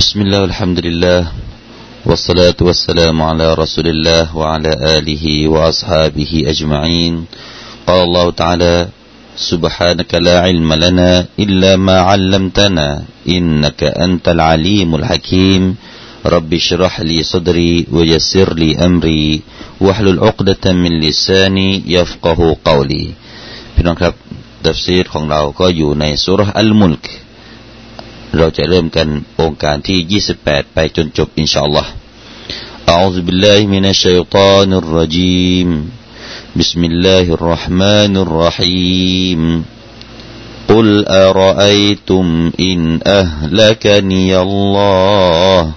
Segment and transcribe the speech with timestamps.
[0.00, 1.20] بسم الله والحمد لله
[2.08, 7.14] والصلاة والسلام على رسول الله وعلى آله وأصحابه أجمعين
[7.86, 8.88] قال الله تعالى
[9.50, 12.88] سبحانك لا علم لنا إلا ما علمتنا
[13.28, 15.62] إنك أنت العليم الحكيم
[16.26, 19.40] رب اشرح لي صدري ويسر لي أمري
[19.80, 23.06] واحلل عقدة من لساني يفقه قولي
[23.74, 24.14] พี่น้องครับ
[24.66, 27.06] ตัฟซีรของเราก็อยู่ในสุรอัลมุลก
[28.38, 29.08] เราจะเริ่มกัน
[29.40, 31.92] องค์การที่ 28 ไปจนจบอินชาอัลลอฮ์
[32.92, 35.68] أعوذ بالله من الشيطان الرجيم
[36.56, 39.40] بسم الله الرحمن الرحيم
[40.68, 45.72] قل أرأيتم إن أهلكني الله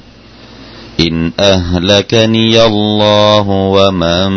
[1.00, 4.30] إن أهلكني الله ومن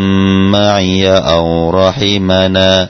[0.51, 1.03] معي
[1.35, 2.89] أو رحمنا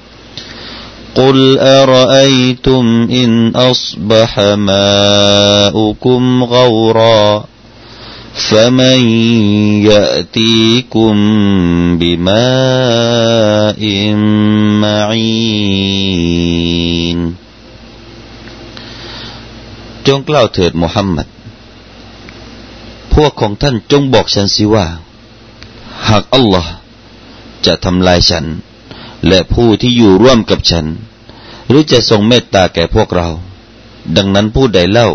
[1.16, 4.38] قل أرأيتم إن أصبح
[4.70, 7.44] ماؤكم غورا
[8.34, 9.00] فمن
[9.90, 11.14] يأتيكم
[11.98, 13.82] بماء
[14.84, 17.18] معين
[20.06, 21.26] จงกล่าวเถิดมุฮัมมัด
[23.14, 24.86] พวกของท่านจงบอกฉันสิว่า
[26.08, 26.72] หากอัลลอฮ์
[27.66, 28.44] จะทำลายฉัน
[29.27, 30.85] และผู้ที่อยู่ร่วมกับฉัน
[31.67, 33.29] หรือจะทรงเมตตาแก่พวกเรา
[34.15, 35.09] ดังนั้นผู้ใดเล่า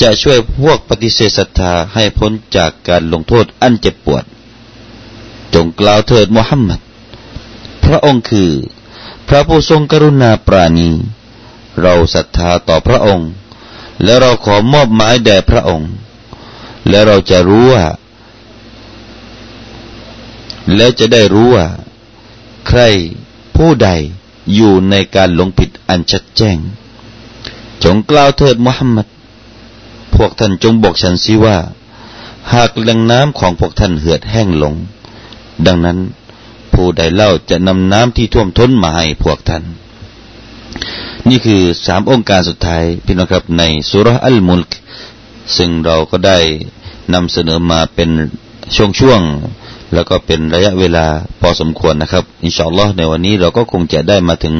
[0.00, 4.24] จะช่วยพวกปฏิเสธศรัทธาให้พ้นจากการลงโทษอันเจ็บปวด
[5.54, 6.80] จงกล่าวเถิดมุฮัมมัด
[7.84, 8.50] พระองค์คือ
[9.28, 10.90] พระผู้ทรงกรุณาปราณี
[11.80, 13.28] เราศรัทธาต่อพระองค์
[14.04, 15.90] และเราขอมอบหมายแด่พระองค์
[16.88, 17.84] และเราจะรู้ว่า
[20.76, 21.66] และจะได้รู้ว่า
[22.68, 22.80] ใคร
[23.58, 23.90] ผู้ใด
[24.54, 26.56] อยู่ในการหลงผิดอันชัดแจ้ง
[27.84, 29.06] จงกล่าวเถิดมุฮัมมัด
[30.14, 31.56] พวกท่านจงบอกฉันสิว่า
[32.52, 34.74] หากแหล่งน้ำของพวกท่านเหือดแห้งลง
[35.66, 35.98] ดังนั้น
[36.72, 39.62] ผู้ใดเล่าจะนำน้ำที่ท่วมท้นมาให้พวกท่าน
[41.28, 44.72] นี่คือสามองค์การสุดท้ายพี่น้องครับในสุรอัลมุลก
[45.56, 46.38] ซึ่งเราก็ได้
[47.14, 48.10] นำเสนอมาเป็น
[48.76, 51.06] ช่วงๆ แล้วก็เป็นระยะเวลา
[51.40, 54.54] พอสมควรนะครับ อินชาอัลลอฮ์ในวันนี้เราก็คงจะได้มาถึง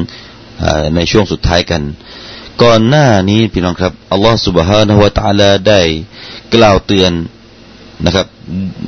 [0.95, 1.81] ในช่วงสุดท้ายกัน
[2.63, 5.81] ก่อนหน้านี้พี่น้องครับอัลลอฮ์สุบฮานะฮุวาตาลได้
[6.55, 7.11] กล่าวเตือน
[8.05, 8.27] นะครับ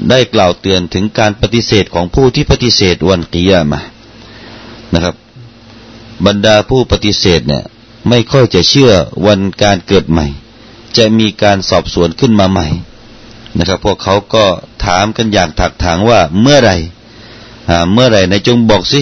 [0.10, 3.80] ได้กล่าวเตือนถึงการปฏิเสธของผู้ที่ปฏิเสธวันกิยามะ
[4.94, 5.16] นะครับ
[6.26, 7.64] บรรดาผู้ปฏิเสธเนี่ย
[8.10, 8.92] ไม่ค่อยจะเชื่อ
[9.28, 10.28] วันการเกิดใหม่
[10.98, 12.68] จะมีการสอบสวนขึ้นมาใหม่
[13.58, 14.46] นะครับ พวกเขาก็
[14.86, 16.72] ถามกันอย่างถักถางว่าเมื่อไร
[17.94, 19.02] เมื่อไรในจงบอกสิ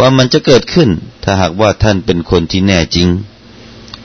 [0.00, 0.88] ว่ามันจะเกิดขึ้น
[1.24, 3.08] ถ้าหากว่าท่านเป็นคนที่แน่จริง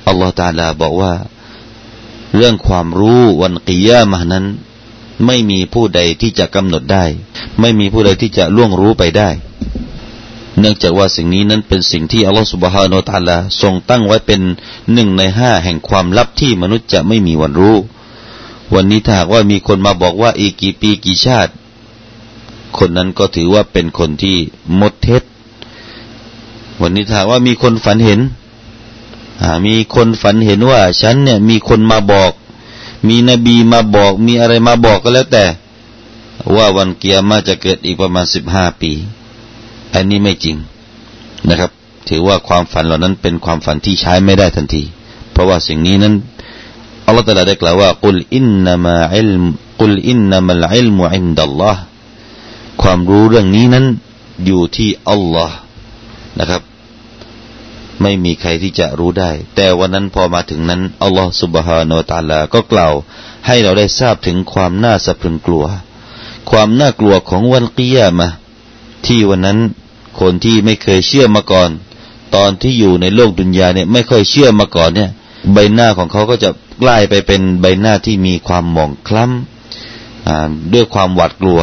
[0.08, 1.14] อัลลอฮฺตาลาบอกว่า
[2.36, 4.46] เรื่องความรู้วันกิยามะนั้น
[5.26, 7.06] ไม่มีผู้ใดที่จะกำหนดได้
[7.60, 9.30] ไม่มีผู้ใดที่จะล่วงรู้ไปได้
[10.60, 14.42] เนื่องจากว่าสิ่งนี้นั้นเป็นสิ่งที่อัลลอฮฺสุบฮานาตาลาทรงตั้งไว้เป็น
[14.94, 17.78] หนึ่งในห้าแห่งความลับที่มนุษย์จะไม่มีวันรู้
[18.74, 21.52] วันนี้ถ้าหากว่ามีคนมาบอกว่าอีกกี่ปีกี่ชาติ
[22.78, 24.38] คนนั้นก็ถือว่าเป็นคนที่
[24.80, 25.24] มดเท็จ
[26.82, 28.20] วันนี้ถ้าว่ามีคนฝันเห็น
[29.68, 32.32] มีคนฝันเห็นว่าฉันเนี่ยมีคนมาบอก
[33.08, 35.46] มีนบีมาบอก มีอะไรมาบอกก็แล้วแต่
[36.56, 38.92] ว่าวันกิยามะฮฺจะเกิดอีกประมาณสิบห้าปี
[39.94, 40.58] อันนี้ไม่จริง
[41.50, 41.72] นะครับ
[42.10, 44.84] ถือว่าความฝันเหล่านั้นเป็นความฝันที่ใช้ไม่ได้ทันที
[45.32, 46.16] เพราะว่าสิ่งนี้นั้น
[47.10, 49.44] อัลลอฮฺตรัสได้กล่าวว่าقل إنما علم
[49.82, 51.82] قل إنما العلم عند الله
[52.82, 53.86] ความรู้เรื่องนี้นั้น
[54.46, 55.58] อยู่ที่อัลลอฮ์
[56.40, 56.62] นะครับ
[58.02, 62.94] ไม่มีใครที่จะรู้ได้ แต่วันนั้นพอมาถึงนั้นอัลลอฮฺسبحانه وتعالىก็กล่าว
[63.48, 65.66] ให้เราได้ทราบถึงความน่าสะพรึงกลัว
[66.50, 68.28] ความน่ากลัวของวันกิยามะ
[69.06, 69.60] ที่วันนั้น
[70.20, 71.70] คนที่ไม่เคยเชื่อมาก่อน
[72.36, 75.10] ตอนที่อยู่ในโลกดุนยาเนี่ยไม่ค่อยเชื่อมาก่อนเนี่ย
[75.54, 76.50] ใบหน้าของเขาก็จะ
[76.83, 81.61] กลายไปเป็นใบหน้าที่มีความหมองคล้ำด้วยความหวาดกลัว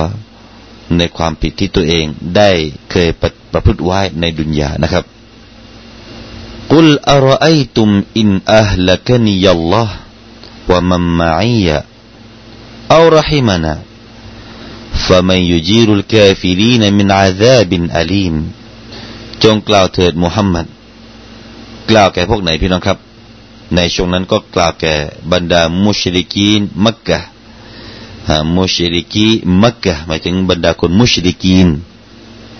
[0.98, 2.06] ในความผิดที่ตัวเอง
[2.38, 2.50] ได้
[2.92, 5.06] เคยประประพฤติไว้ในดุนยานะครับ
[6.71, 6.88] قل
[7.18, 7.89] أرأيتم
[8.21, 9.89] إن أهلكني الله
[10.71, 11.68] ومن معي
[12.95, 13.74] أو رحمنا
[15.07, 17.71] فمن يجير الكافرين من عذاب
[18.01, 18.36] أليم
[19.44, 20.65] จงกล่าวเถิดมุฮัมมัด
[21.89, 22.98] กล่าวแก่พวกไหนพี่น้องครับ
[23.74, 24.94] ในช่วงนั้นก็กล่าวแก่
[25.32, 27.18] บรรดามุชริกีนมักกะ
[28.56, 29.28] มุชริกี
[29.62, 31.68] มักกะหมายถึงบรรดาคนมุชริกีน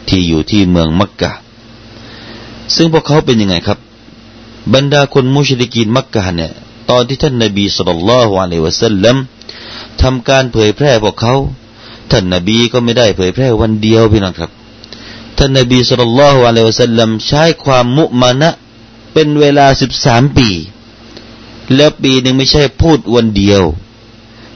[0.09, 1.31] ที่อยู่ที่เมืองมักกะ
[2.75, 3.79] ซึ่งพวกเขาเป็นยังไงครับ
[4.75, 6.53] บรรดาคนมุชริกีนมักกะเนี่ย
[6.91, 9.17] ตอนที่ท่านนบีสุลต่านละฮ์อะลัยวะสัลลัม
[10.03, 11.35] ทำการเผยแพร่พวกเขา
[12.11, 14.51] ท่านนบีก็ไม่ได้เผยแพร่วันเดียวพี่น้องครับ
[15.39, 18.51] ท่านนบีสุลต่านละฮ์อะลัยวะสัลลัมใช้ความมุมานะ
[19.13, 20.49] เป็นเวลาสิบสามปี
[21.75, 23.63] แล้วปีหนึ่งไม่ใช่พูดวันเดียว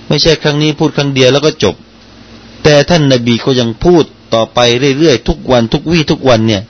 [0.09, 1.75] ไม่ใช่ครั้งนี้พูดครั้งเดียวแล้วก็จบ
[2.63, 4.05] แต่ท่านนบีก็ยังพูด
[4.35, 4.59] ต่อไป
[4.99, 6.63] เรื่อยๆทุกวันทุกวี่ทุกวันเนี่ย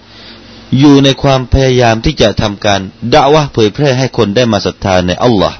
[0.78, 2.80] อยู่ในความพยายามที่จะทำการ
[3.12, 5.58] ด่าวะเผยแพร่ให้คนได้มาศรัทธาในอัลลอฮ์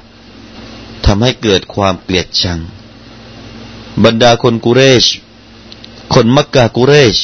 [1.05, 2.59] ทำให้เกิดความเกลียดชัง
[4.03, 5.05] บรรดาคนกุเรช
[6.13, 7.17] คนมักกะกุเรช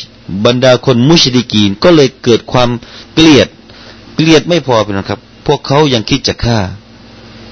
[0.45, 2.69] บรรดาคนมุชริกีนก็เลยเกิดความ
[3.13, 3.47] เกลียด
[4.15, 6.59] เกลียดไม่พอเป็นนะครับ พวกเขายังคิดจะฆ่า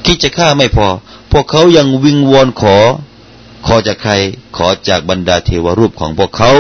[0.05, 0.87] คิดจะฆ่าไม่พอ
[1.31, 2.77] พวกเขายังวิงวอนขอ
[3.65, 4.13] ขอจากใคร
[4.57, 6.51] ขอจากบรรดาเทวรูปของพวกเขา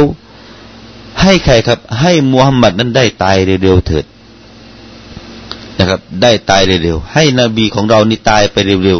[1.21, 4.05] ให้ใครครับ ให้มูฮัมหมัดนั้นได้ตายเร็วๆเถิด
[5.77, 8.99] นะครับ ได้ตายเร็วๆให้นบีของเรานี่ตายไปเร็ว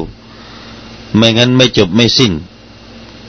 [0.60, 2.32] ๆไม่งั้นไม่จบไม่สิ้น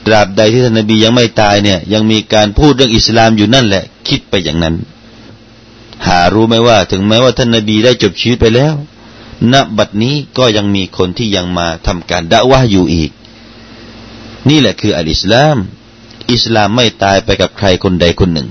[0.05, 4.75] ตราบใดที่ท่านนบียังไม่ตายเนี่ย ยังมีการพูดเรื่องอิสลามอยู่นั่นแหละ คิดไปอย่างนั้น
[6.07, 8.73] หารู้ไหมว่า ถึงแม้ว่าท่านนบีได้จบชีวิตไปแล้ว
[9.52, 13.10] ณบัดนี้ก็ยังมีคนที่ยังมาทำการด่าว่าอยู่อีก
[14.48, 15.56] นี่แหละคืออัลอิสลาม
[16.34, 18.48] อิสลามไม่ตายไปกับใครคนใดคนหนึ่ง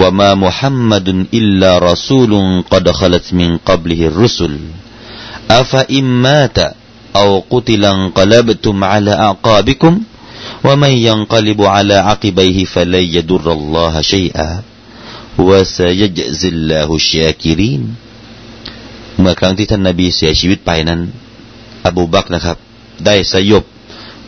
[0.00, 4.52] وما محمد إلا رسول قد خلت من قبله الرسل
[5.50, 6.58] أفإن مات
[7.16, 9.92] أو قتل انقلبتم على أعقابكم
[10.64, 14.62] ومن ينقلب على عقبيه فلن يضر الله شيئا
[15.38, 17.82] وسيجزي الله الشاكرين
[19.19, 21.01] เมื่อครั้งที่ท่านนาบีเสียชีวิตไปนั้น
[21.87, 22.57] อบูบักนะครับ
[23.05, 23.63] ได้สยบ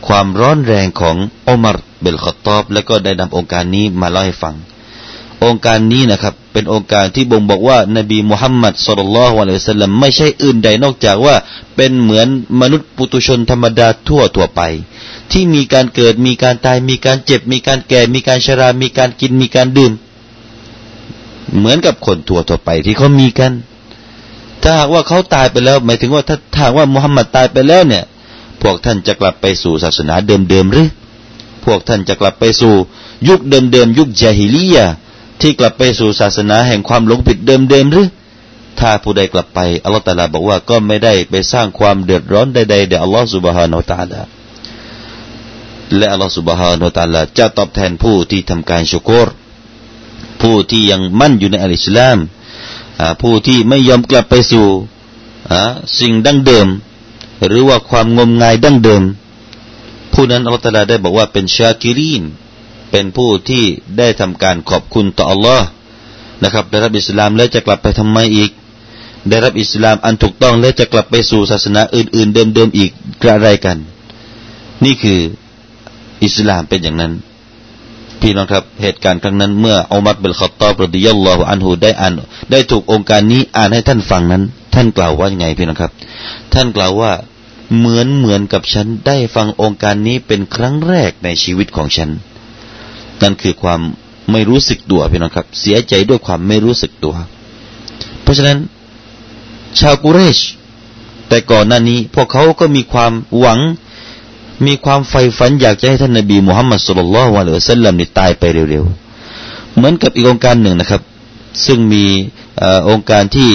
[0.06, 1.16] ความร้อนแรงของ
[1.48, 4.54] อุมารเบลขตอบ และก็ได้นำองค์การนี้มาเล่าให้ฟัง
[5.44, 11.34] องค์การนี้นะครับ เป็นองค์การที่บ่งบอกว่านบีมุฮัมมัดสุลลัลฮวะลัยสลัมไม่ใช่อื่นใดนอกจากว่า
[11.76, 12.28] เป็นเหมือน
[12.60, 14.60] มนุษย์ปุตุชนธรรมดาทั่วทั่วไป
[15.32, 19.92] ที่มีการเกิดมีการตายมีการเจ็บ มีการแก่ มีการชรา มีการกินมีการดื่ม
[21.58, 23.52] เหมือนกับคนทั่วทั่วไปที่เขามีกัน
[24.62, 28.04] ถ้าหากว่าเขาตายไปแล้วหมายถึงว่าถ้าถ้าว่ามุฮัมมัดตายไปแล้วเนี่ย
[28.62, 30.88] พวกท่านจะกลับไปสู่ศาสนาเดิมๆหรือ
[31.64, 32.74] พวกท่านจะกลับไปสู่
[33.28, 34.86] ยุคเดิมๆยุคจาฮิลียา
[35.40, 38.08] ที่กลับไปสู่ศาสนาแห่งความหลงผิดเดิมๆหรือ
[38.80, 44.20] ถ้าผู้ใดกลับไปอัลลอฮฺตาลาบอกว่าก็ไม่ได้ไปสร้างความเดือดร้อนใดๆแด่อัลลอฮฺสุบฮานาตาลา
[45.96, 49.28] และอัลลอฮฺสุบฮานาตาลาจะตอบแทนผู้ที่ทำการชุกร
[50.40, 52.18] ผู้ที่ยังมั่นอยู่ในอัลอิสลาม
[53.22, 54.66] ผู้ที่ไม่ยอมกลับไปสู่
[56.00, 56.68] สิ่งดั้งเดิม
[57.46, 59.02] หรือว่าความงมงายดั้งเดิม
[60.12, 62.22] ผู้นั้นอัลลอฮฺตาลาได้บอกว่าเป็นชาคิรีน
[62.90, 63.64] เป็นผู้ที่
[63.98, 65.66] ได้ทำการขอบคุณต่ออัลลอฮ์
[66.42, 68.50] นะครับ ได้รับอิสลามแล้วจะกลับไปทำไมอีก
[69.28, 72.90] ได้รับอิสลามอันถูกต้องแล้วจะกลับไปสู่ศาสนาอื่น ๆ เดิมๆอีก
[73.22, 73.78] กระไรกัน
[74.84, 75.20] นี่คือ
[76.24, 77.12] อิสลามเป็นอย่างนั้น
[78.20, 82.12] พี่น้องครับเหตุการณ์ครั้งนั้นเมื่ออุมัรเบลขตอบรดิยัลลอฮุอันฮูได้อ่าน
[82.50, 84.42] ได้ถูกองค์การนี้อ่านให้ท่านฟังนั้น
[84.74, 85.92] ท่านกล่าวว่ายังไงพี่น้องครับ
[86.54, 87.12] ท่านกล่าวว่า
[87.76, 92.10] เหมือนเหมือนกับฉันได้ฟังองค์การนี้เป็นครั้งแรกในชีวิตของฉัน
[93.22, 93.80] นั่นคือความ
[94.32, 97.14] ไม่รู้สึกตัวพี่น้องครับ เสียใจด้วยความไม่รู้สึกตัว
[98.22, 98.58] เพราะฉะนั้น
[99.80, 100.38] ชาวกุเรช
[101.28, 103.60] แต่ก่อนหน้านี้ พวกเขาก็มีความหวัง
[104.66, 111.02] มีความใฝ่ฝันอยากจะให้ท่านนบีมุฮัมมัดสุลลัลวะลัยสัลลัมนี่ตายไปเร็วๆ เหมือนกับอีกองค์การหนึ่งนะครับ
[111.66, 112.04] ซึ่งมี
[112.62, 113.50] อองค์การที่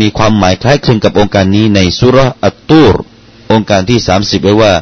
[0.00, 2.94] มีความหมายคล้ายคลึงกับองค์การนี้ในสุรอัตตูร
[3.52, 4.74] องค์การที่สามสิบไว้ว่า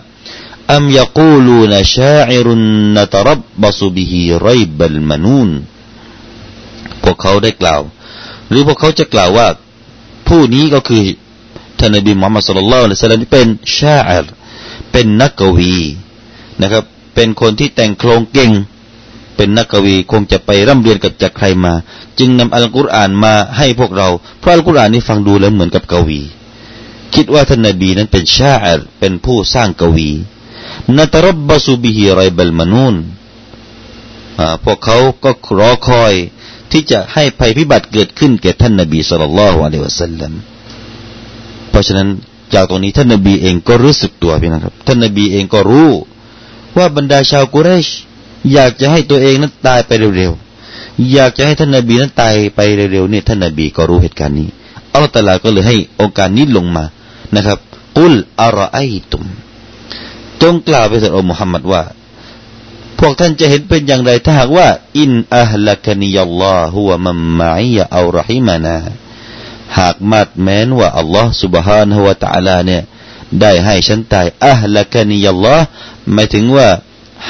[0.74, 2.64] อัมยกูลูนชาอิรุน
[2.96, 5.50] นตรับบสุบิฮิไรบัลมานูน
[7.02, 7.80] พวกเขาได้กล่าว
[8.48, 9.46] หรือพวกเขาจะกล่าวว่า
[10.28, 11.02] ผู้นี้ก็คือ
[11.78, 14.26] ท่านนบีมุฮัมมัดสุลลัลวะละสัลลัมเป็นชาอิร
[14.98, 15.74] เป็นนักกวี
[16.62, 16.84] นะครับ
[17.14, 18.52] เป็นคนที่แต่งโครงเก่ง
[19.36, 21.72] เป็นนักกวีคงจะไปร่ำเรียนกับจากใครมา
[22.18, 24.08] จึงนำอัลกุรอานมาให้พวกเรา
[24.40, 26.20] เพราะอัลกุรอานนี้ฟังดูแล้วเหมือนกับกวี
[27.14, 30.10] คิดว่าท่านนบีนั้นเป็นชาอิรเป็นผู้สร้างกวี
[30.96, 32.96] นตรบบสุบิฮิไรเบลมานูน
[34.64, 36.14] พวกเขาก็รอคอย
[36.70, 40.32] ที่จะให้ภัยพิบัติเกิดขึ้นแก่ท่านนบีสุลต่านละฮ์อะลัยวะสัลลัม
[41.70, 42.08] เพราะฉะนั้น
[42.54, 45.90] จากตรงนี้ท่านนบีเองก็รู้สึกตัวพี่นะครับ ท่านนบีเองก็รู้
[46.76, 47.86] ว่าบรรดาชาวกุเรช
[48.52, 52.60] อยากจะให้ตัวเองนั้นตายไปเร็วๆอยากจะให้ท่านนบีนั้นตายไป
[52.92, 54.48] เร็วๆเนี่ยท่านนบีก็รู้เหตุการณ์นี้
[54.92, 56.84] อัลลอฮฺตลาก็เลยให้โอกาสนี้ลงมา
[57.36, 57.58] นะครับ
[57.98, 58.78] กุลอารอไอ
[59.10, 59.22] ตุม
[60.42, 61.82] จงกล่าวไปถึงอัลมุฮัมมัดว่า
[62.98, 68.76] พวกท่านจะเห็นเป็นอย่างไรถ้าหากว่า อินอัลลักนิยัลลอฮุวะมัมมาอิยะอัลรหิมานา
[69.77, 72.83] หากมาดแม้นว่าอัลลอฮ์ سبحانه และ تعالى เนี่ย
[73.41, 75.65] ได้ให้ฉันตายอัลลักนิยัลลอฮ์
[76.13, 76.67] หมายถึงว่า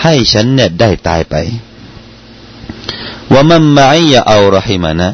[0.01, 1.35] ให้ฉันเนี่ยได้ตายไป
[3.33, 5.09] ว่ามัมมาอิยะอัลรหิมานะ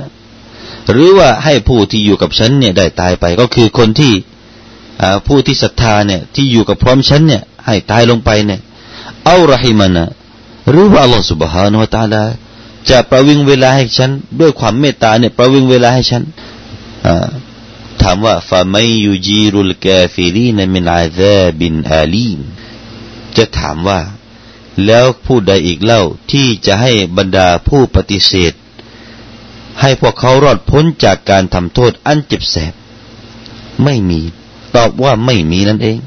[0.91, 4.13] หรือว่าให้ผู้ที่อยู่กับฉันเนี่ยได้ตายไป ก็คือคนที่
[5.27, 8.59] ผู้ที่ศรัทธาเนี่ยที่อยู่กับพร้อมฉันเนี่ยให้ตายลงไปเนี่ย
[9.25, 10.05] เอารหิมานะ
[10.69, 12.23] หรือว่าอัลลอฮฺ سبحانه และ تعالى
[12.89, 16.23] จะประวิงเวลาให้ฉันด้วยความเมตตาเนี่ยประวิงเวลาให้ฉัน
[18.02, 22.40] ถามว่าفمن يجير الكافرين من عذاب أليم
[23.36, 24.00] จะถามว่า
[24.86, 28.52] แล้วผู้ใดอีกเล่าที่จะให้บรรดาผู้ปฏิเสธ
[29.80, 32.74] ให้พวกเขารอดพ้นจากการทำโทษอันเจ็บแสบ
[33.84, 34.20] ไม่มี
[34.76, 35.98] ตอบว่าไม่มีนั่นเอง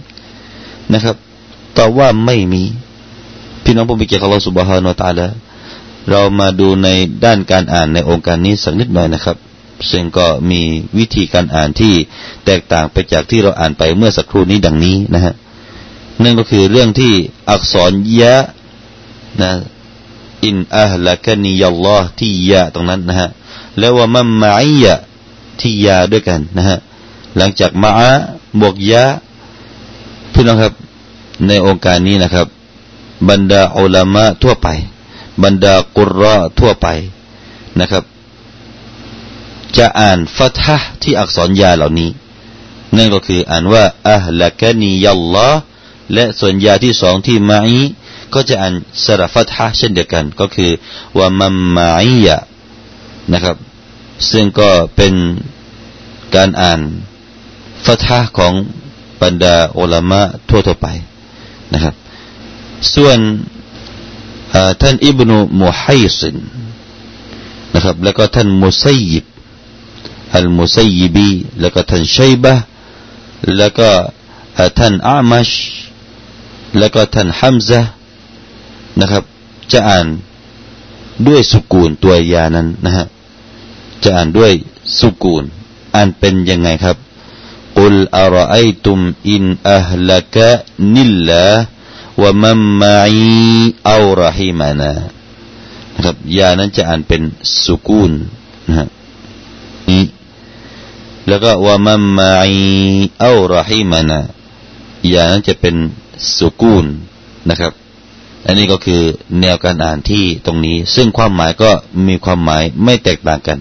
[0.94, 1.16] นะครับ
[1.78, 2.64] ตอบว่าไม่มี
[3.64, 5.34] พี่น้องผู้มีเกียรติอัลลอฮฺสุบฮานาอัลลอฮฺ
[6.10, 6.88] เรามาดูใน
[7.26, 9.38] ด้านการอ่านในองค์การนี้สักนิดหน่อยนะครับ
[9.92, 10.62] ซึ่งก็มี
[10.98, 11.94] วิธีการอ่านที่
[12.46, 15.34] แตกต่างไปจากที่เราอ่านไปเมื่อสักครู่นี้ดังนี้นะฮะ
[16.24, 17.14] นั่นก็คือเรื่องที่
[17.50, 18.36] อักษรยะ
[19.42, 19.52] นะ
[20.46, 23.30] อินอัลละกนียัลลอฮ์ที่ยะตรงนั้นนะฮะ
[23.80, 24.96] แล้วว่ามัมมาอยะ
[25.60, 26.78] ที่ยาด้วยกันนะฮะ
[27.38, 28.12] หลังจากมาอะ
[28.62, 29.04] บวกยะ
[30.34, 30.74] พี่น้องครับ
[31.48, 32.48] ในองค์การนี้นะครับ
[33.30, 34.68] บรรดาอัลามะทั่วไป
[35.44, 36.88] บรรดากุรระทั่วไป
[37.80, 38.04] นะครับ
[39.78, 42.10] จะอ่านฟัทฮ์ที่อักษรยาเหล่านี้
[42.98, 45.60] นั่นก็คืออ่านว่าอัลละกนียัลลอฮ์
[46.14, 47.82] และส่วนยาที่สองที่มาอี
[48.34, 48.74] ก็จะอ่าน
[49.06, 50.72] สระฟัทฮ์เช่นเดียวกัน ก็คือ
[51.18, 52.38] ว่ามัมมาอียะ
[53.34, 53.58] นะครับ
[54.32, 55.14] ซึ่งก็เป็น
[56.36, 56.82] การอ่าน
[57.86, 58.54] ฟัทฮ์ของ
[59.22, 60.88] บรรดาอัลามะทั่วๆไป
[61.74, 61.96] นะครับ
[62.96, 63.18] ส่วน
[64.82, 66.36] ท่านอิบนุมุฮัยซิน
[67.74, 69.26] นะครับ แล้วก็ท่านมุซัยยิบ
[70.34, 71.30] อัลมุซัยบี
[71.60, 72.54] แล้วก็ท่านชัยบะ
[73.58, 73.90] แล้วก็
[74.80, 75.50] ท่านอามัช
[76.78, 77.82] แล้วก็ท่านฮัมซะ
[79.00, 79.24] นะครับ
[79.72, 80.08] จะอ่าน
[81.28, 83.06] ด้วยสุกูลตัวยานั้นนะฮะ
[84.04, 84.52] จะอ่านด้วย
[85.00, 85.44] สุกูล
[85.96, 86.98] อ่านเป็นยังไงครับ
[87.78, 90.52] กุลอารอัยตุมอินอัลลักะ
[90.94, 91.46] นิลลา
[92.22, 94.92] วะมัมมาอีอัลรหิมานา
[95.96, 97.22] นะครับยานั้นจะอ่านเป็น
[97.64, 98.12] สุกูล
[98.68, 98.88] นะฮะ
[99.90, 100.04] นี้
[101.28, 102.62] แล้วก็ว่ามัมมาอี
[103.24, 104.20] อัลรหิมานะ
[105.10, 105.76] อย่างนั้นจะเป็น
[106.38, 106.86] สุกูล
[107.50, 107.74] นะครับ
[108.46, 109.02] อันนี้ก็คือ
[109.42, 111.72] แนวการอ่านที่ตรงนี้ ซึ่งความหมายก็
[112.08, 113.60] มีความหมายไม่แตกต่างกัน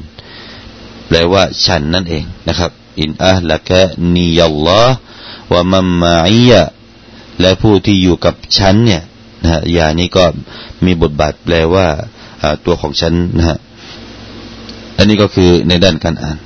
[1.06, 3.82] แปลว่าฉันนั่นเองนะครับ อินอัลละกะ
[4.14, 4.96] นียัลลอฮ์
[5.52, 6.62] ว่ามัมมาอียะ
[7.40, 9.02] และผู้ที่อยู่กับฉันเนี่ย
[9.42, 10.24] นะฮะอย่างนี้ก็
[10.84, 11.86] มีบทบาทแปลว่า
[12.66, 13.58] ตัวของฉันนะฮะ
[14.96, 16.38] อันนี้ก็คือในด้านการอ่าน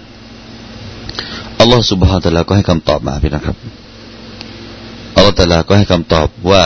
[1.61, 3.57] อัลลอฮฺสุบฮานตะลาก็ให้คำตอบมาพี่นะครับ
[5.15, 6.65] อัลลอฮฺตะลาก็ให้คำตอบว่า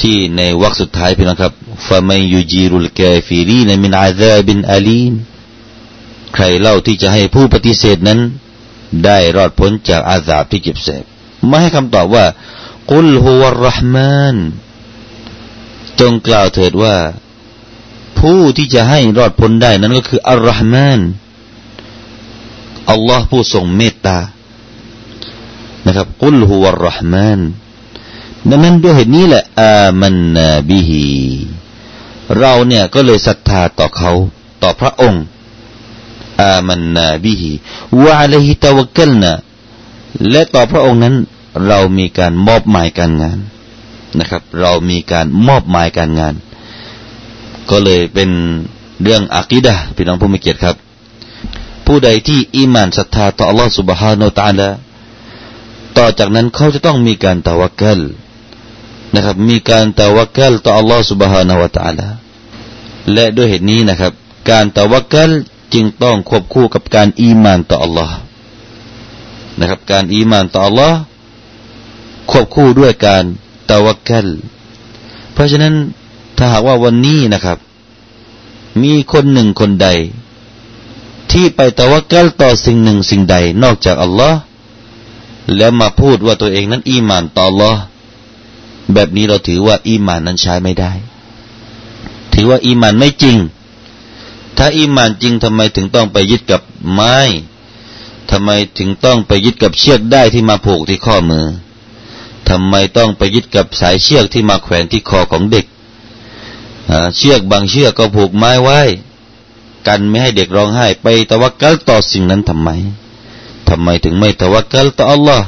[0.00, 1.52] ที่ในวรรคสุดท้ายพี่นะครับ
[1.88, 5.14] ฟามัยยูจีรุลกาฟิรีนมินอาซาบินอาลีน
[6.34, 8.20] ใครเล่าที่จะให้ผู้ปฏิเสธนั้น
[9.04, 11.04] ได้รอดพ้นจากอาซาบที่เจ็บแสบ
[11.46, 12.24] ไม่ให้คำตอบว่า
[12.92, 14.36] กุลฮุวรรหมาน
[16.00, 16.96] จงกล่าวเถิดว่า
[18.18, 21.00] ผู้ที่จะให้รอดพ้นได้นั้นก็คืออัลลอฮ์มาน
[22.90, 24.18] อัลลอฮ์ผู้ทรงเมตตา
[25.86, 27.40] นะครับกุลฮุวรห์มาน
[28.48, 31.04] ดังนั้นด้วยเหตุนี้แหละอามันนาบิฮี
[32.38, 34.12] เราเนี่ยก็เลยศรัทธาต่อเขา
[34.62, 35.24] ต่อพระองค์
[36.42, 37.50] อามันนาบิฮี
[38.02, 39.32] วะอะลัยฮิตะวะกัลนะ
[40.30, 41.14] และต่อพระองค์นั้น
[41.66, 43.38] เรามีการมอบหมายการงาน
[44.18, 46.34] นะครับ เรามีการมอบหมายการงาน
[47.70, 48.30] ก็เลยเป็น
[49.02, 50.76] เรื่องอักีดะพี่น้องผู้มีเกียรติครับ
[51.86, 54.70] ผู้ใดที่อิมานศรัทธาต่อ Allah Subhanahu Wa Taala
[55.98, 58.00] ต่อจากนั้นเขาจะต้องมีการตะวักกัล
[59.14, 62.08] นะครับมีการตะวักกัลต่อ Allah Subhanahu Wa Taala
[63.12, 64.12] และด้วยเหตุนี้นะครับ
[64.50, 65.30] การตะวักกัล
[65.74, 68.10] จึงต้องควบคู่กับการอีมานต่อ Allah
[69.60, 70.92] นะครับ การอีมานต่อ Allah
[72.30, 73.24] ควบคู่ด้วยการ
[73.70, 74.26] ตะวักกัล
[75.32, 75.74] เพราะฉะนั้น
[76.38, 77.58] ถ้าหากว่าวันนี้นะครับ
[78.82, 79.88] มีคนหนึ่งคนใด
[81.38, 84.38] ที่ไปตะวักกัลต่อสิ่งหนึ่งสิ่งใด นอกจากอัลลอฮ์
[85.56, 87.80] แล้วมาพูดว่าตัวเองนั้นอีมานต่ออัลลอฮ์
[88.92, 90.92] แบบนี้เราถือว่าอีมานนั้นใช้ไม่ได้
[92.34, 93.36] ถือว่าอีมานไม่จริง
[94.56, 96.62] ถ้าอีมานจริงทำไมถึงต้องไปยึดกับ
[96.92, 97.16] ไม้
[98.30, 101.46] ทำไมถึงต้องไปยึดกับเชือกได้ที่มาผูกที่ข้อมือ
[102.48, 105.66] ทำไมต้องไปยึดกับสายเชือกที่มาแขวนที่คอของเด็ก
[107.16, 108.80] เชือกบางเชือกก็ผูกไม้ไว้
[109.86, 112.70] กันไม่ให้เด็กร้องไห้ไปตะวักกลต่อสิ่งนั้นทำไม
[113.68, 115.46] ทำไมถึงไม่ตะวักกลต่ออัลลอฮ์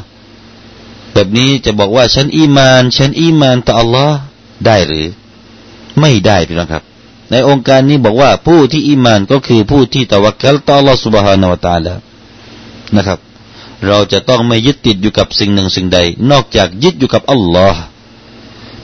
[1.12, 4.16] แบบนี้จะบอกว่าฉันอีมาน ฉันอีมานต่ออัลลอฮ์
[4.66, 5.06] ได้หรือ
[6.00, 6.82] ไม่ได้พี่น้องครับ
[7.30, 11.98] ในองค์การนี้บอกว่าผู้ที่อีมานก็คือผู้ที่ตะวักกลต่ออัลลอฮ์สุบฮานาวตาแล้ว
[12.96, 13.18] นะครับ
[13.86, 15.98] เราจะต้องไม่ยึดติดอยู่กับสิ่งหนึ่งสิ่งใด
[16.30, 17.82] นอกจากยึดอยู่กับอัลลอฮ์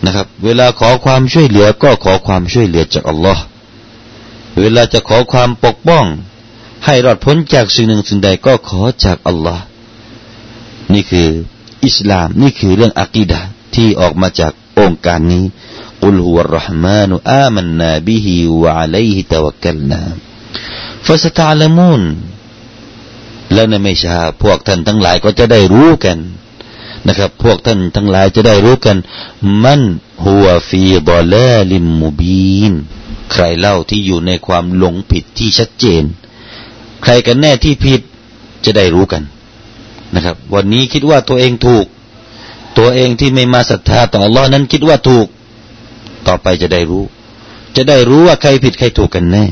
[0.05, 3.43] นะครับ เวลาขอความช่วยเหลือก็ขอความช่วยเหลือจากอัลลอฮ์
[4.61, 6.05] เวลาจะขอความปกป้อง
[6.85, 9.65] ให้รอดพ้นจากสิ่งหนึ่งสิ่งใดก็ขอจากอัลลอฮ์
[10.93, 11.29] นี่คือ
[11.87, 13.41] อิสลามนี่คือเรื่องอักีดะ
[13.75, 15.45] ที่ออกมาจากองค์การนี้
[16.03, 20.03] กุลฮุวะรห์มานุอามันนาบิฮิวะอะลัยฮิตะวักกัลนา
[21.07, 22.03] ฟะสตะลมูน
[23.53, 26.19] แล้วในไม่ช้าพวกท่านทั้งหลายก็จะได้รู้กัน
[27.09, 28.97] นะครับ พวกท่านทั้งหลายจะได้รู้กัน
[29.63, 29.83] มัน
[30.25, 31.35] หัวฟีบอล
[31.71, 32.73] ลิมมูบีน
[33.33, 36.05] ใครเล่าที่อยู่ในความหลงผิดที่ชัดเจน
[37.03, 38.01] ใครกันแน่ที่ผิด
[38.65, 39.23] จะได้รู้กัน
[40.15, 41.87] นะครับ วันนี้คิดว่าตัวเองถูก
[42.79, 45.27] ตัวเองที่ไม่มาศรัทธาต่อ Allah นั้นคิดว่าถูก
[46.27, 47.05] ต่อไปจะได้รู้
[47.77, 49.45] จะได้รู้ว่าใครผิดใครถูกกันแน่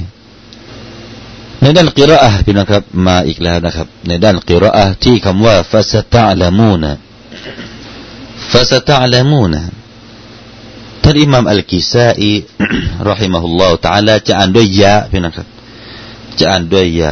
[1.61, 6.92] ในด้านกิรอะพี่นะครับ มาอีกแล้วนะครับ ในด้านกิรอะที่คำว่าฟาสตะลามูนะ
[8.51, 9.62] ฟาสตะลามูนะ
[11.04, 12.32] ท่านอิมามอัลกิซาอี
[13.10, 15.48] รอฮิมะฮุลลอฮ์ تعالى จะอ่านด้วยยะพี่นะครับ
[16.39, 17.12] จะอ่านด้วยยะ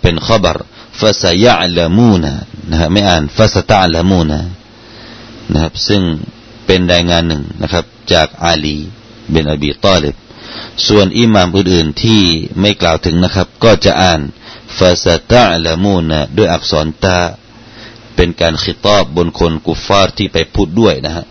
[0.00, 0.58] เป็นขบร
[1.00, 2.32] ฟาสยะลามูนะ
[2.70, 4.40] นะฮะไม่อ่านฟาสตะลามูนะ
[5.52, 6.02] นะครับซึ่ง
[6.66, 8.76] เป็นรายงานหนึ่งนะครับ จากอาลี
[9.30, 10.16] เบนอบีตอลิบ
[10.88, 12.22] ส่วนอิหมามอื่นๆที่
[12.60, 14.20] ไม่กล่าวถึงนะครับ ก็จะอ่าน
[14.78, 17.18] ฟาสตะละมูนะด้วยอักษรตา
[18.19, 21.25] เป็นการขิตอบบนคนกุฟาร์ที่ไปพูดด้วยนะฮะ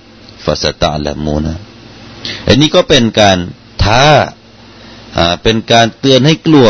[0.45, 1.59] ฟาสตะละมูนะ
[2.47, 3.39] อันนี้ก็เป็นการ
[3.85, 4.03] ท้า
[5.43, 6.69] เป็นการเตือนให้กลัว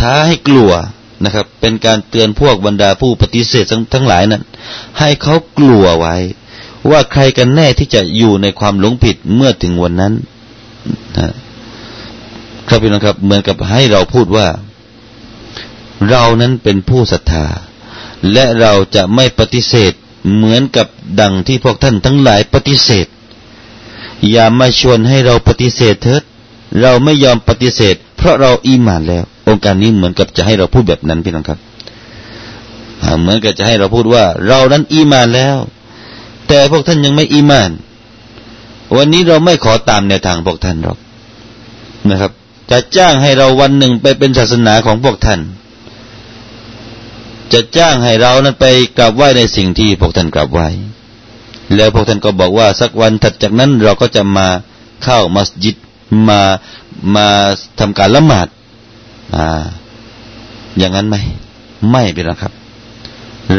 [0.00, 0.70] ท้าให้กลัว
[1.24, 3.64] นะครับ เป็นการเตือนพวกบรรดาผู้ปฏิเสธ
[3.94, 4.42] ทั้งหลายนั้น
[4.98, 6.16] ให้เขากลัวไว้
[6.90, 10.12] ว่าใครกันแน่ที่จะอยู่ในความหลงผิดเมื่อถึงวันนั้น
[11.18, 11.32] นะ
[12.68, 14.46] ครับพี่น้องครับ เหมือนกับให้เราพูดว่า
[16.10, 17.46] เรานั้นเป็นผู้ศรัทธา
[18.32, 19.92] และเราจะไม่ปฏิเสธ
[20.34, 20.86] เหมือนกับ
[21.20, 23.06] ดังที่พวกท่านทั้งหลายปฏิเสธ
[24.30, 26.22] อย่ามาชวนให้เราปฏิเสธเถิด
[26.80, 31.58] เราไม่ยอมปฏิเสธ เพราะเราอีมานแล้ว องค์การนี้เหมือนกับจะให้เราพูดแบบนั้นพี่น้องครับ
[33.20, 35.56] เหมือนกับจะให้เราพูดว่า เรานั้นอีมานแล้ว
[36.48, 37.70] แต่พวกท่านยังไม่อีมาน
[38.96, 40.98] วันนี้เราไม่ขอตามแนวทางพวกท่านหรอก
[42.10, 42.32] นะครับ
[42.70, 45.40] จะจ้างให้เราวันหนึ่งไปเป็นศาสนาของพวกท่าน
[47.52, 48.66] จะจ้างให้เรานั้นไป
[48.98, 50.66] กราบไหว้ในสิ่งที่พวกท่านกราบไหว้
[51.74, 54.46] แล้วพวกท่านก็บอกว่าสักวันถัดจากนั้นเราก็จะมา
[55.04, 55.76] เข้ามัสยิด
[56.28, 56.40] มา
[57.16, 57.26] มา
[57.78, 58.48] ทำการละหมาด
[59.36, 59.64] อ่า
[60.78, 61.16] อย่างนั้นไหม
[61.90, 62.52] ไม่เป็นหรครับ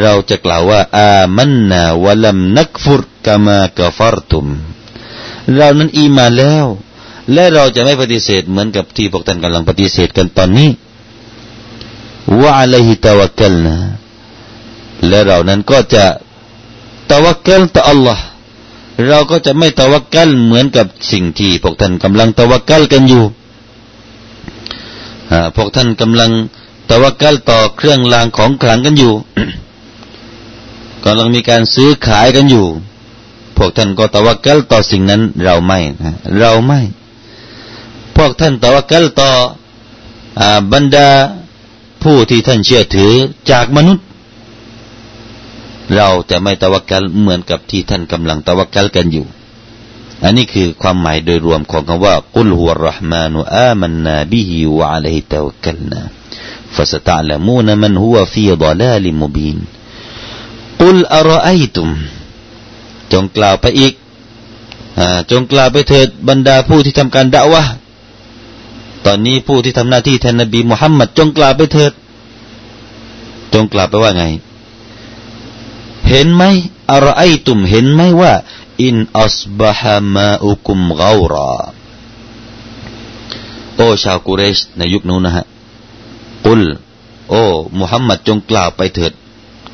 [0.01, 4.47] เราจะกล่าวว่า อามันนาวะลัมนักฟุรกามากฟารตุม
[5.55, 6.65] เรานั้นอีมาแล้ว
[7.33, 10.69] และเราจะไม่ปฏิเสธเหมือนกับที่พวกท่านกำลังปฏิเสธกันตอนนี้
[12.41, 13.75] ว่าอะไรฮิตาวกัลนะ
[15.07, 16.05] และเรานั้นก็จะ
[17.09, 18.19] ตะวักกัลต่อ Allah
[19.07, 23.23] เราก็จะไม่ตะวักกัลเหมือนกับสิ่งที่พวกท่านกำลังตะวักกัลกันอยู่
[25.55, 26.31] พวกท่านกำลัง
[26.89, 29.13] ตะวักกัลต่อเครื่องรางของขลังกันอยู่
[31.05, 32.65] กำลังมีการซื้อขายกันอยู่
[33.57, 36.79] พวกท่านก็ตะวักกัลต่อสิ่งนั้นเราไม่นะเราไม่
[38.15, 39.31] พวกท่านตะวักัลต่อ
[40.73, 41.07] บรรดา
[42.03, 43.13] ผู้ที่ท่านเชื่อถือ
[43.51, 44.05] จากมนุษย์
[45.95, 49.25] เราจะไม่ตะวักัลเหมือนกับที่ท่านกำลังตะวักัลกันอยู่
[50.23, 59.57] อันนี้คือความหมายโดยรวมของคำว่าقل هو الرحمن آمنا به وعليه توكلنا فستعلمون من هو في ضلال مبين
[60.81, 61.89] قل أرأيتم
[63.13, 63.93] จงกล่าวไปอีก
[65.31, 67.63] จงกล่าวไปเถิดบรรดาผู้ที่ทำการด่าวะ
[69.05, 71.91] ตอนนี้ผู้ที่ทำหน้าที่แทนนบีมุฮัมมัดจงกล่าวไปเถิด
[73.53, 74.25] จงกล่าวไปว่าไง
[76.09, 76.43] เห็นไหม
[76.91, 78.33] อะไรไอตุมเห็นไหมว่า
[78.81, 81.51] อินอัสบะฮามาอุคุมกาวรา
[83.75, 85.45] โอ้ชาวกุเรชในยุคนู้นนะฮะ
[86.45, 86.61] กุล
[87.29, 87.43] โอ้
[87.79, 89.13] มุฮัมมัดจงกล่าวไปเถิด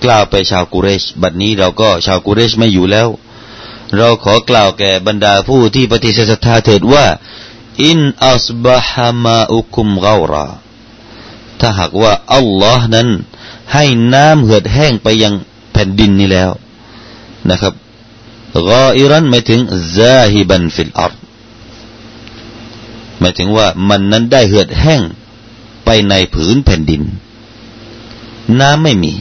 [0.04, 3.08] กล่าวไปชาวกุเรช บัดนี้เราก็ชาวกุเรชไม่อยู่แล้ว
[3.98, 7.06] เราขอกล่าวแก่บรรดาผู้ที่ปฏิเสธศรัทธาเถิดว่า
[7.82, 10.48] إن أصبح ماؤكم غورا
[11.60, 13.08] ถ้าหากว่าอัลลอฮ์นั้น
[13.74, 13.84] ให้
[14.14, 15.34] น้ำเหือดแห้งไปยัง
[15.74, 16.52] แผ่นดินนี้แล้ว
[17.50, 17.74] นะครับ
[18.68, 19.60] غائرا หมายถึง
[19.96, 21.20] ذاهبا في الأرض
[23.20, 25.02] หมายถึงว่ามันนั้นได้เหือดแห้ง
[25.86, 27.02] ไปในผืนแผ่นดิน
[28.60, 29.14] น้ำไม่มี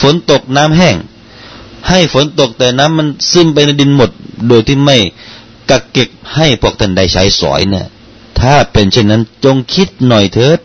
[0.00, 0.96] ฝนตกน้ำแห้ง
[1.88, 4.10] ให้ฝนตกแต่น้ำมันซึมไปในดินหมด
[4.48, 4.96] โดยที่ไม่
[5.70, 7.86] กักเก็บให้พวกท่านได้ใช้สอยเนี่ย
[8.40, 10.58] ถ้าเป็นเช่นนั้นจงคิดหน่อยเถิด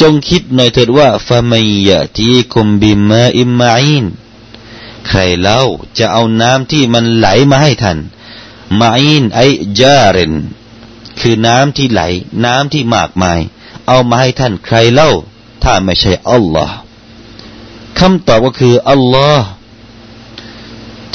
[0.00, 4.06] จงคิดหน่อยเถิดว่าฟามัยยะทีคุมบิมาอิมมาอิน
[5.06, 5.60] ใครเล่า
[5.98, 7.98] จะเอาน้ำที่มันไหลมาให้ท่าน
[8.80, 9.40] มาอินไอ
[9.80, 10.32] จาเรน
[11.20, 12.02] คือน้ำที่ไหล
[12.44, 13.40] น้ำที่มากมาย
[13.88, 15.10] เอามาให้ท่านใครเล่า
[15.62, 16.76] ถ้าไม่ใช่อัลลอฮ์
[17.98, 19.46] คำตอบก็คืออัลลอฮ์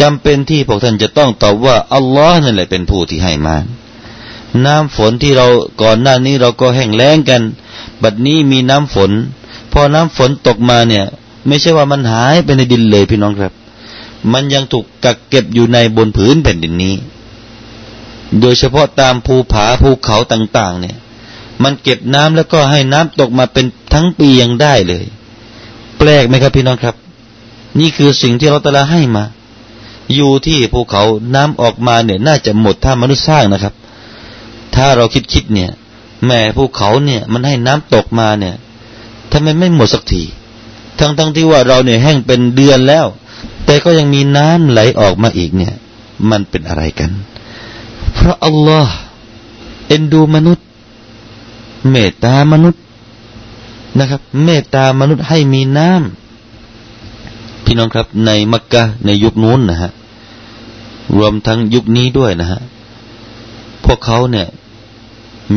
[0.02, 3.56] จำเป็นที่พวกท่านจะต้องตอบว่าอัลลอฮ์นั่นแหละเป็นผู้ที่ให้มา
[4.66, 5.48] น้ำฝนที่เรา
[5.82, 7.42] ก่อนหน้านี้เราก็แห้งแล้งกัน
[8.04, 9.12] บัดนี้มีน้ำฝน
[9.74, 11.06] พอน้ำฝนตกมาเนี่ย
[11.48, 13.54] ไม่ใช่ว่ามันหายไปในดินเลยพี่น้องครับ
[14.34, 16.96] มันยังถูกกักเก็บอยู่ในบนผืนแผ่นดินนี้
[18.40, 20.98] โดยเฉพาะตามภูผาภูเขาต่าง ๆ เนี่ย
[21.64, 25.06] มันเก็บน้ำแล้วก็ให้น้ำตกมาเป็นทั้งปียังได้เลย
[25.98, 26.96] แปลกไหมครับพี่น้องครับ
[27.80, 29.24] นี่คือสิ่งที่เราตะลาให้มา
[30.16, 31.04] อยู่ที่ภูเขา
[31.36, 33.74] น้ำออกมาเนี่ย น่าจะหมดถ้ามนุษย์สร้างนะครับ
[34.76, 35.72] ถ้าเราคิดคิดเนี่ย
[36.26, 38.56] แม่ภูเขาเนี่ย มันให้น้ำตกมาเนี่ย
[39.32, 40.24] ทำไมไม่หมดสักที
[41.00, 43.06] ทั้งทั้งที่ว่าเราเนี่ยแห้งเป็นเดือนแล้ว
[43.66, 45.74] แต่ก็ยังมีน้ำไหลออกมาอีกเนี่ย
[46.30, 47.12] มันเป็นอะไรกัน
[48.14, 48.94] เพราะอัลลอฮ์
[49.88, 50.66] เอ็นดูมนุษย์
[51.90, 52.82] เมตตามนุษย์
[54.00, 59.92] นะครับ เมตตามนุษย์ให้มีน้ำพี่น้องครับในมักกะในยุคนู้นนะฮะ
[61.18, 62.62] รวมทั้งยุคนี้ด้วยนะฮะ
[63.86, 64.48] พวกเขาเนี่ย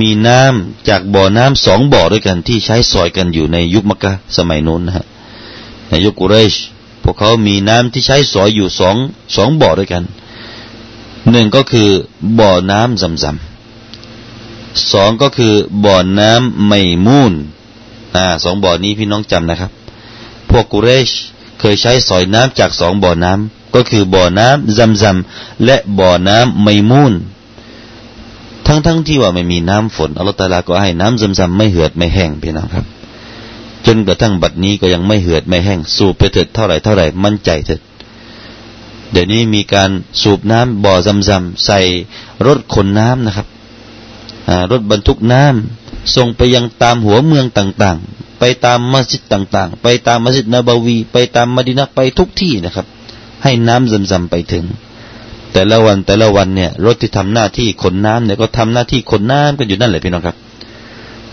[0.00, 5.04] มีน้ำจากบ่อน้ำสองบ่อด้วยกันที่ใช้สอยกันอยู่ในยุคมักกะสมัยนู้นนะฮะ
[5.88, 6.54] ในยุคกุเรช
[7.02, 8.96] พวกเขามีน้ำที่ใช้สอยอยู่สอง
[9.36, 10.02] สองบ่อด้วยกัน
[11.30, 11.88] หนึ่งก็คือ
[12.38, 17.32] บ่อน้ำซำซำสองก็คือบ่อน้ำไม่มูน
[18.16, 19.70] อ่าสองบ่อนี้พี่น้องจำนะครับ
[20.50, 21.10] พวกกุเรช
[21.60, 25.16] เคยใช้สอยน้ำจากสองบ่อน้ำ ก็คือบ่อน้ำซัมซัม
[25.64, 27.14] และบ่อน้ำไมมูน
[28.66, 32.86] ทั้งๆทที่ว่าไม่มีน้ำฝนอัลลอฮฺตาลาก็ให้น้ำซัมซัมไม่เหือดไม่แห้งพี่น้องครับ
[33.86, 37.80] จนกระทั่งบัดนี้ก็ยังไม่เหือดไม่แห้ง สูบไปเถิดเท่าไหร่เท่าไหร่มั่นใจเถิด
[39.12, 39.90] เดี๋ยวนี้มีการ
[40.22, 41.80] สูบน้ำบ่อซัมซัมใส่
[42.46, 43.46] รถขนน้ำนะครับ
[44.70, 52.86] รถบรรทุกน้ำส่งไปยังตามหัวเมืองต่างๆ ไปตามมัสยิดต่างๆ ไปตามมัสยิดนบวี ไปตามมดินะไปทุกที่นะครับ
[53.42, 54.64] ให้น้ำซำๆไปถึง
[55.52, 60.36] แต่ละวันแต่ละวันเนี่ย รถที่ทำหน้าที่ขนน้ำเนี่ยก็ทำหน้าที่ขนน้ำกันอยู่นั่นแหละพี่น้องครับ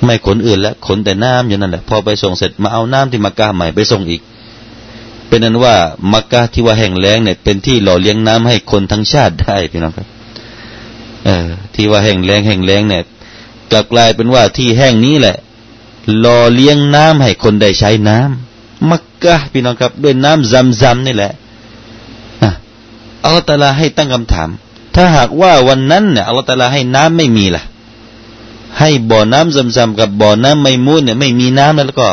[0.05, 4.21] ไม่ขนอื่นแล้วขนแต่น้ำอยู่นั่นแหละพอไปส่งเสร็จมาเอาน้ำที่มักกะใหม่ไปส่งอีก
[5.27, 5.75] เป็นนั้นว่า
[6.13, 10.07] มักกะที่ว่าแห้งแล้งเนี่ยเป็นที่หล่อเลี้ยงน้ำให้คนทั้งชาติได้พี่น้องครับ
[11.25, 13.03] เออ ที่ว่าแห้งแล้งแห้งแล้งเนี่ย
[13.71, 15.37] กลับกลายเป็นว่าที่แห้งนี้แหละ
[16.19, 21.31] หล่อเลี้ยงน้ำให้คนได้ใช้น้ำมักกะพี่น้องครับ ด้วยน้ำซำๆนี่แหละ
[23.29, 24.49] อัลลอฮฺตาลาให้ตั้งคำถาม
[24.95, 27.63] ถ้าหากว่าวันนั้นเนี่ยอัลลอฮฺตาลาให้น้ำไม่มีล่ะ
[28.79, 32.09] ให้บ่อน้ำซ้ำๆกับบ่อน้ำไม่มูนเนี่ยไม่มีน้ำแล้วก็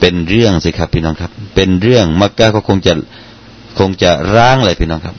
[0.00, 2.92] เป็นเรื่องสิครับพี่น้องครับ เป็นเรื่องมักกะก็คงจะ
[3.78, 5.14] คงจะร้างเลยพี่น้องครับ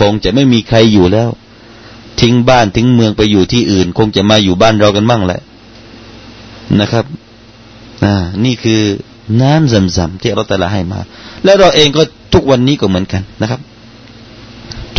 [0.00, 1.28] คงจะไม่มีใครอยู่แล้ว
[2.20, 5.40] ทิ้งบ้านทิ้งเมืองไปอยู่ที่อื่น คงจะมาอยู่บ้านเรากันบ้างแหละ
[6.80, 7.04] นะครับ
[8.04, 8.14] อ่า
[8.44, 8.82] นี่คือ
[9.42, 11.00] น้ำซำๆที่อัลลอฮฺตาลาให้มา
[11.44, 12.02] แล้วเราเองก็
[12.34, 13.60] ทุกวันนี้ก็เหมือนกันนะครับ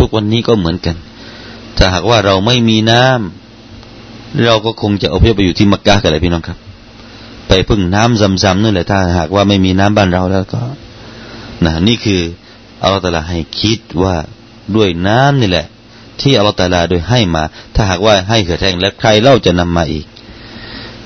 [0.02, 0.96] ทุกวันนี้ก็เหมือนกัน
[1.78, 6.58] ถ้าหากว่าเราไม่มีน้ำเราก็คงจะอพยพไปอยู่ที่มักกะกันเลยพี่น้องครับ
[7.48, 10.62] ไปพึ่งน้ำซำๆนั่นแหละถ้าหากว่าไม่มีน้ำบ้านเราแล้วก็
[11.66, 12.22] นะนี่คือ
[12.82, 14.16] อัลลอฮฺตาลาให้คิดว่า
[14.76, 15.66] ด้วยน้ำนี่แหละ
[16.22, 17.44] ที่อัลลอฮฺตาลาโดยให้มา
[17.76, 20.06] ถ้าหากว่าให้เกิดแห้งแล้วใครเล่าจะนำมาอีก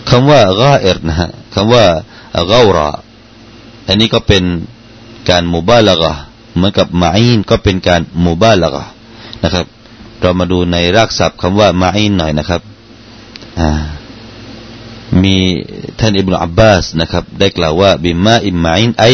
[0.09, 1.83] คำว่ากาเอรนะฮะคำว่า
[2.33, 2.89] เการะ
[3.87, 4.43] อันนี้ก็เป็น
[5.29, 6.13] การมุบาละกะ
[6.55, 8.83] เหมือนกับมาอินก็เป็นการมูบาละกะ
[9.43, 9.65] นะครับ
[10.21, 12.61] เรามาดูในรากศัพท์คำว่ามาอินหน่อยนะครับ
[15.23, 15.35] มี
[15.99, 19.05] ท่านอิบนาอับบาสนะครับ ได้กล่าวว่าบิมาอิมมาอินไอ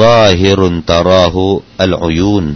[0.00, 1.44] รอฮิรุนตาราหู
[1.80, 2.46] อัลอยูน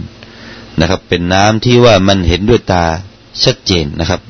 [0.79, 2.85] นะครับ เป็นน้ำที่ว่ามันเห็นด้วยตา
[3.43, 4.21] ชัดเจนนะครับ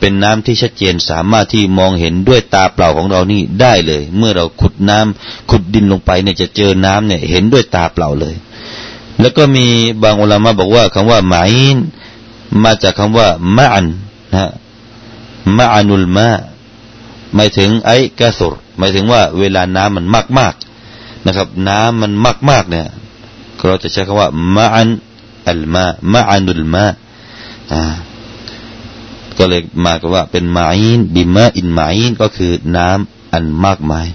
[0.00, 8.34] เป็นน้ำที่ชัดเจนสามารถที่มองเห็นด้วยตาเปล่าของเรานี่ได้เลย เมื่อเราขุดน้ำขุดดินลงไปเนี่ยจะเจอน้ำเนี่ยเห็นด้วยตาเปล่าเลย
[9.20, 9.66] แล้วก็มี
[10.02, 11.52] บางอุลามะบอกว่าคำว่าหมาย
[12.64, 13.86] มาจากคำว่ามะอัน
[14.34, 14.50] นะ
[15.56, 16.28] มะอานุลมา
[17.34, 20.54] หมายถึงไอ้กะสุรหมายถึงว่าเวลาน้ำมันมากมาก
[21.26, 22.88] นะครับ น้ำมันมากมากเนี่ย
[23.68, 24.88] เราจะใช้คำว่ามะอัน
[25.48, 26.84] อัลมามะอานุลมา
[27.72, 27.82] อ่า
[29.38, 34.06] ก็เลยมากับว่าเป็นมาอินบิมาอินมาอินก็คือน้ำอันมากมาย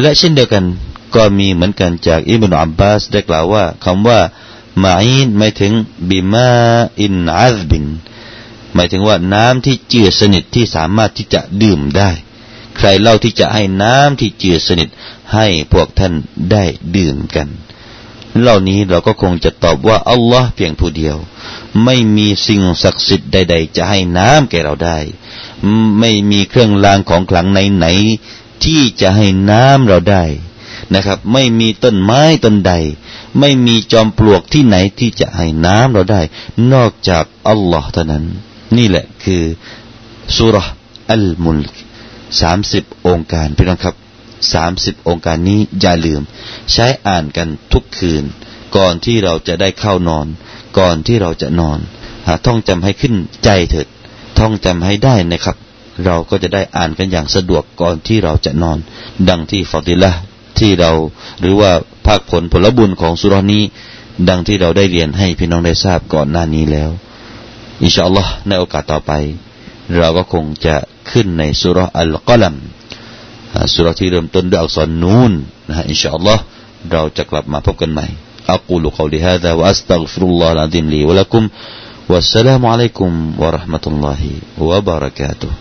[0.00, 0.64] และเช่นเดียวกัน
[1.14, 4.20] ก็มีเหมือนกันจากอิบนุอับบาสได้กล่าวว่าคำว่า
[4.82, 5.72] มาอินหมายถึง
[6.08, 6.50] บิมา
[7.00, 7.86] อินอัลบิน
[8.74, 12.10] หมายถึงว่าน้ำที่เจือสนิทที่สามารถที่จะดื่มได้
[12.76, 14.88] ใครเล่าที่จะให้น้ำที่เจือสนิท
[15.34, 16.12] ให้พวกท่าน
[16.50, 16.64] ได้
[16.96, 17.48] ดื่มกัน
[18.40, 21.16] เหล่านี้เราก็คงจะตอบว่าอัลลอฮ์เพียงผู้เดียว
[21.84, 24.98] ไม่มีสิ่งศักดิ์สิทธิ์ใด ๆ จะให้น้ำแก่เราได้
[25.98, 30.24] ไม่มีเครื่องรางของขลังไหนๆที่จะให้น้ำเราได้
[30.94, 32.72] นะครับ ไม่มีต้นไม้ต้นใด
[33.40, 36.22] ไม่มีจอมปลวกที่ไหนที่จะให้น้ำเราได้
[36.72, 38.24] นอกจากอัลลอฮ์เท่านั้น
[38.76, 39.42] นี่แหละคือ
[40.36, 40.56] สุร
[41.10, 41.74] อัลมุลก
[42.40, 43.96] สามสิบองค์การพี่น้องครับ
[44.52, 46.22] สามสิบองค์การนี้อย่าลืม
[46.72, 48.24] ใช้อ่านกันทุกคืน
[48.76, 50.26] ก่อนที่เราจะได้เข้านอน
[50.78, 51.78] ก่อนที่เราจะนอน
[52.46, 53.86] ท่องจำให้ขึ้นใจเถิด
[54.38, 55.56] ท่องจำให้ได้นะครับ
[56.06, 58.78] เราก็จะได้อ่านกันอย่างสะดวกก่อนที่เราจะนอน
[59.28, 60.10] ดังที่ฟอติละ
[60.59, 60.91] ที่เรา
[61.39, 61.71] หรือว่า
[62.05, 63.63] ภาคผลผลบุญของสุรานี้
[64.29, 66.91] ดังที่เราได้เรียนให้พี่น้องได้ทราบก่อนหน้านี้แล้ว
[67.83, 69.11] อินชาอัลลอฮ์ในโอกาสต่อไป
[69.97, 70.75] เราก็คงจะ
[71.11, 72.55] ขึ้นในสุรอัลกลัม
[73.73, 75.31] สุรที่เริ่มต้นด้วยอักษรนูน
[75.67, 76.41] นะฮะอินชาอัลลอฮ์
[76.91, 78.07] เราจะกลับมาพบกันใหม่
[78.55, 81.43] أقول قولي هذا وأستغفر الله العظيم لي ولكم
[82.09, 83.11] والسلام عليكم
[83.41, 84.21] ورحمة الله
[84.61, 85.51] وبركاته